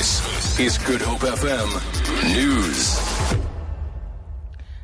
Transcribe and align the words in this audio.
This 0.00 0.58
is 0.58 0.78
Good 0.78 1.02
Hope 1.02 1.20
FM 1.20 2.34
News. 2.34 3.40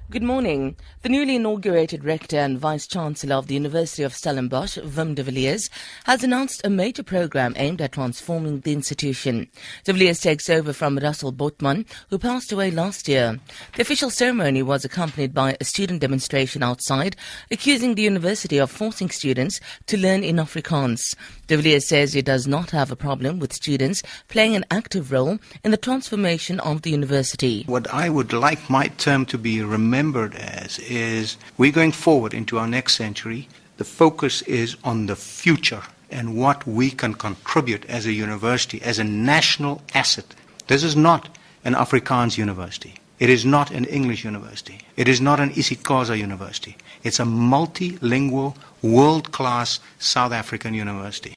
Good 0.09 0.23
morning. 0.23 0.77
The 1.03 1.09
newly 1.09 1.37
inaugurated 1.37 2.05
rector 2.05 2.37
and 2.37 2.59
vice 2.59 2.87
chancellor 2.87 3.35
of 3.35 3.49
the 3.49 3.55
University 3.55 4.03
of 4.03 4.15
Stellenbosch, 4.15 4.79
Wim 4.79 5.15
de 5.15 5.23
Villiers, 5.23 5.69
has 6.05 6.23
announced 6.23 6.61
a 6.65 6.71
major 6.71 7.03
program 7.03 7.55
aimed 7.57 7.81
at 7.81 7.93
transforming 7.93 8.61
the 8.61 8.73
institution. 8.73 9.49
De 9.85 9.93
Villiers 9.93 10.21
takes 10.21 10.49
over 10.49 10.73
from 10.73 10.99
Russell 10.99 11.33
Botman, 11.33 11.87
who 12.09 12.19
passed 12.19 12.53
away 12.53 12.71
last 12.71 13.09
year. 13.09 13.41
The 13.75 13.83
official 13.83 14.11
ceremony 14.11 14.63
was 14.63 14.85
accompanied 14.85 15.35
by 15.35 15.57
a 15.61 15.65
student 15.65 16.03
demonstration 16.03 16.63
outside, 16.63 17.17
accusing 17.51 17.95
the 17.95 18.03
university 18.03 18.59
of 18.59 18.71
forcing 18.71 19.11
students 19.11 19.61
to 19.87 19.99
learn 19.99 20.23
in 20.23 20.37
Afrikaans. 20.37 21.17
De 21.47 21.57
Villiers 21.57 21.87
says 21.87 22.13
he 22.13 22.23
does 22.23 22.49
not 22.49 22.73
have 22.73 22.91
a 22.91 22.97
problem 22.97 23.39
with 23.39 23.53
students 23.53 24.03
playing 24.29 24.57
an 24.57 24.65
active 24.69 25.13
role 25.13 25.39
in 25.63 25.71
the 25.71 25.77
transformation 25.77 26.59
of 26.61 26.83
the 26.83 26.91
university. 26.91 27.63
What 27.67 27.93
I 27.95 28.09
would 28.09 28.33
like 28.33 28.69
my 28.69 28.89
term 28.89 29.27
to 29.27 29.39
be 29.39 29.63
remembered 29.63 30.35
as 30.35 30.81
is 30.81 31.37
we're 31.57 31.71
going 31.71 31.93
forward 31.93 32.35
into 32.35 32.59
our 32.59 32.67
next 32.67 32.97
century. 32.97 33.49
The 33.77 33.85
focus 33.85 34.43
is 34.43 34.77
on 34.83 35.07
the 35.07 35.15
future 35.15 35.83
and 36.11 36.37
what 36.37 36.67
we 36.67 36.91
can 36.91 37.15
contribute 37.15 37.85
as 37.87 38.07
a 38.07 38.13
university, 38.13 38.83
as 38.83 38.99
a 38.99 39.05
national 39.05 39.83
asset. 39.95 40.35
This 40.67 40.83
is 40.83 40.97
not 40.97 41.29
an 41.65 41.75
Afrikaans 41.75 42.39
university. 42.39 42.95
It 43.19 43.31
is 43.31 43.47
not 43.47 43.71
an 43.71 43.87
English 43.87 44.25
university. 44.25 44.81
It 44.97 45.09
is 45.09 45.21
not 45.21 45.41
an 45.41 45.51
isiXhosa 45.51 46.19
university. 46.19 46.77
It's 47.03 47.19
a 47.19 47.25
multilingual, 47.25 48.55
world 48.83 49.33
class 49.33 49.81
South 49.99 50.33
African 50.33 50.75
university. 50.75 51.35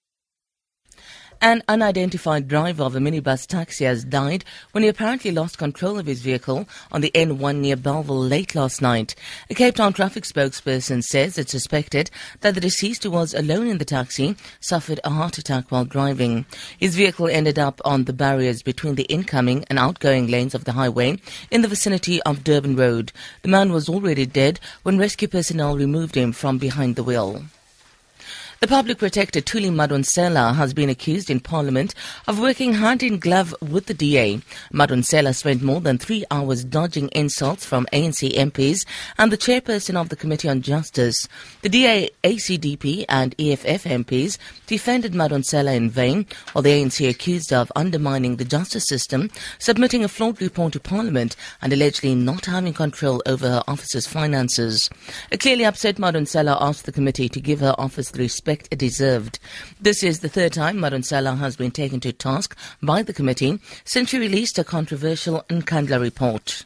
An 1.41 1.63
unidentified 1.69 2.49
driver 2.49 2.83
of 2.83 2.97
a 2.97 2.99
minibus 2.99 3.47
taxi 3.47 3.85
has 3.85 4.03
died 4.03 4.43
when 4.73 4.83
he 4.83 4.89
apparently 4.89 5.31
lost 5.31 5.57
control 5.57 5.97
of 5.97 6.05
his 6.05 6.19
vehicle 6.19 6.67
on 6.91 6.99
the 6.99 7.11
N1 7.15 7.59
near 7.59 7.77
Bellville 7.77 8.19
late 8.19 8.55
last 8.55 8.81
night. 8.81 9.15
A 9.49 9.55
Cape 9.55 9.75
Town 9.75 9.93
traffic 9.93 10.25
spokesperson 10.25 11.01
says 11.01 11.37
it's 11.37 11.53
suspected 11.53 12.11
that 12.41 12.55
the 12.55 12.61
deceased 12.61 13.03
who 13.03 13.11
was 13.11 13.33
alone 13.33 13.67
in 13.67 13.77
the 13.77 13.85
taxi 13.85 14.35
suffered 14.59 14.99
a 15.05 15.11
heart 15.11 15.37
attack 15.37 15.71
while 15.71 15.85
driving. 15.85 16.45
His 16.77 16.97
vehicle 16.97 17.29
ended 17.29 17.57
up 17.57 17.79
on 17.85 18.03
the 18.03 18.11
barriers 18.11 18.61
between 18.61 18.95
the 18.95 19.03
incoming 19.03 19.63
and 19.69 19.79
outgoing 19.79 20.27
lanes 20.27 20.53
of 20.53 20.65
the 20.65 20.73
highway 20.73 21.19
in 21.49 21.61
the 21.61 21.69
vicinity 21.69 22.21
of 22.23 22.43
Durban 22.43 22.75
Road. 22.75 23.13
The 23.43 23.47
man 23.47 23.71
was 23.71 23.87
already 23.87 24.25
dead 24.25 24.59
when 24.83 24.97
rescue 24.97 25.29
personnel 25.29 25.77
removed 25.77 26.15
him 26.15 26.33
from 26.33 26.57
behind 26.57 26.97
the 26.97 27.03
wheel. 27.03 27.45
The 28.61 28.67
public 28.67 28.97
protector 28.97 29.39
Thuli 29.39 29.71
Madonsela 29.71 30.53
has 30.53 30.73
been 30.73 30.89
accused 30.89 31.29
in 31.29 31.39
Parliament 31.39 31.95
of 32.27 32.41
working 32.41 32.73
hand 32.73 33.01
in 33.01 33.17
glove 33.17 33.55
with 33.61 33.85
the 33.85 33.93
DA. 33.93 34.41
Madonsela 34.73 35.33
spent 35.33 35.63
more 35.63 35.79
than 35.79 35.97
three 35.97 36.25
hours 36.29 36.65
dodging 36.65 37.07
insults 37.13 37.63
from 37.63 37.87
ANC 37.93 38.33
MPs 38.33 38.85
and 39.17 39.31
the 39.31 39.37
chairperson 39.37 39.95
of 39.95 40.09
the 40.09 40.17
Committee 40.17 40.49
on 40.49 40.61
Justice. 40.61 41.29
The 41.61 41.69
DA, 41.69 42.09
ACDP 42.25 43.05
and 43.07 43.33
EFF 43.39 43.85
MPs 43.85 44.37
defended 44.67 45.13
Madonsela 45.13 45.73
in 45.73 45.89
vain, 45.89 46.25
while 46.51 46.61
the 46.61 46.71
ANC 46.71 47.09
accused 47.09 47.51
her 47.51 47.57
of 47.59 47.71
undermining 47.77 48.35
the 48.35 48.43
justice 48.43 48.87
system, 48.87 49.31
submitting 49.59 50.03
a 50.03 50.09
flawed 50.09 50.41
report 50.41 50.73
to 50.73 50.81
Parliament 50.81 51.37
and 51.61 51.71
allegedly 51.71 52.13
not 52.13 52.47
having 52.47 52.73
control 52.73 53.23
over 53.25 53.47
her 53.47 53.63
office's 53.69 54.05
finances. 54.05 54.89
A 55.31 55.37
clearly 55.37 55.63
upset 55.63 55.95
Madonsela 55.95 56.57
asked 56.59 56.85
the 56.85 56.91
committee 56.91 57.29
to 57.29 57.39
give 57.39 57.61
her 57.61 57.73
office 57.77 58.11
the 58.11 58.19
respect 58.19 58.48
respect 58.49 58.77
deserved. 58.77 59.37
This 59.79 60.01
is 60.01 60.19
the 60.21 60.29
third 60.29 60.53
time 60.53 60.77
Madonsela 60.77 61.37
has 61.37 61.55
been 61.55 61.69
taken 61.69 61.99
to 61.99 62.11
task 62.11 62.57
by 62.81 63.03
the 63.03 63.13
committee 63.13 63.59
since 63.85 64.09
she 64.09 64.17
released 64.17 64.57
a 64.57 64.63
controversial 64.63 65.43
Nkandla 65.49 66.01
report. 66.01 66.65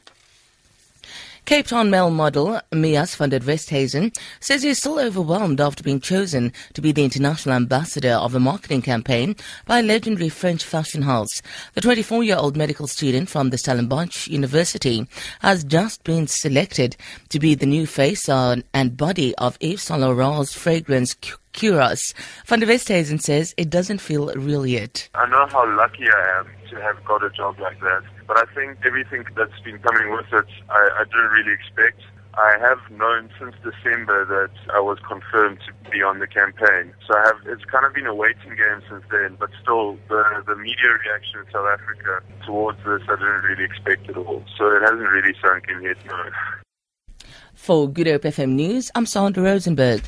Cape 1.45 1.67
Town 1.67 1.89
male 1.89 2.09
model 2.09 2.61
Mias 2.71 3.15
van 3.15 3.29
der 3.29 3.41
Westhuizen 3.41 4.15
says 4.39 4.63
he 4.63 4.69
is 4.69 4.77
still 4.77 4.97
overwhelmed 4.97 5.59
after 5.59 5.83
being 5.83 5.99
chosen 5.99 6.53
to 6.73 6.81
be 6.81 6.93
the 6.93 7.03
international 7.03 7.53
ambassador 7.53 8.13
of 8.13 8.33
a 8.33 8.39
marketing 8.39 8.81
campaign 8.81 9.35
by 9.65 9.81
legendary 9.81 10.29
French 10.29 10.63
fashion 10.63 11.01
house. 11.01 11.41
The 11.73 11.81
24-year-old 11.81 12.55
medical 12.55 12.87
student 12.87 13.29
from 13.29 13.49
the 13.49 13.57
Stellenbosch 13.57 14.29
University 14.29 15.05
has 15.41 15.65
just 15.65 16.05
been 16.05 16.27
selected 16.27 16.95
to 17.27 17.39
be 17.39 17.55
the 17.55 17.65
new 17.65 17.87
face 17.87 18.29
and 18.29 18.95
body 18.95 19.35
of 19.35 19.57
Yves 19.59 19.81
Saint 19.83 19.99
Laurent's 19.99 20.53
fragrance 20.53 21.13
Curious. 21.51 22.15
Van 22.47 22.61
der 22.61 22.65
Westhuizen 22.65 23.21
says 23.21 23.53
it 23.57 23.69
doesn't 23.69 23.99
feel 23.99 24.33
real 24.33 24.65
yet. 24.65 25.07
I 25.13 25.29
know 25.29 25.45
how 25.51 25.63
lucky 25.77 26.05
I 26.09 26.39
am 26.39 26.47
to 26.71 26.81
have 26.81 27.05
got 27.05 27.23
a 27.23 27.29
job 27.29 27.59
like 27.59 27.79
that, 27.81 28.01
but 28.33 28.49
I 28.49 28.53
think 28.53 28.79
everything 28.85 29.25
that's 29.35 29.59
been 29.63 29.77
coming 29.79 30.11
with 30.11 30.25
it, 30.31 30.49
I, 30.69 30.89
I 31.01 31.03
didn't 31.03 31.31
really 31.31 31.53
expect. 31.53 32.01
I 32.33 32.57
have 32.61 32.79
known 32.89 33.29
since 33.39 33.53
December 33.61 34.25
that 34.25 34.73
I 34.73 34.79
was 34.79 34.97
confirmed 35.07 35.59
to 35.67 35.91
be 35.91 36.01
on 36.01 36.17
the 36.17 36.25
campaign. 36.25 36.93
So 37.05 37.13
I 37.15 37.27
have, 37.27 37.37
it's 37.45 37.63
kind 37.65 37.85
of 37.85 37.93
been 37.93 38.07
a 38.07 38.15
waiting 38.15 38.57
game 38.57 38.81
since 38.89 39.03
then, 39.11 39.37
but 39.39 39.51
still 39.61 39.99
the, 40.09 40.43
the 40.47 40.55
media 40.55 40.97
reaction 41.05 41.45
in 41.45 41.51
South 41.53 41.67
Africa 41.69 42.25
towards 42.43 42.79
this 42.79 43.01
I 43.07 43.15
didn't 43.21 43.43
really 43.45 43.65
expect 43.65 44.09
at 44.09 44.17
all. 44.17 44.43
So 44.57 44.65
it 44.75 44.81
hasn't 44.81 45.09
really 45.09 45.35
sunk 45.39 45.65
in 45.69 45.83
yet, 45.83 45.97
no. 46.07 47.27
For 47.53 47.87
Good 47.87 48.07
Hope 48.07 48.23
FM 48.23 48.53
News, 48.53 48.89
I'm 48.95 49.05
Sandra 49.05 49.43
Rosenberg. 49.43 50.01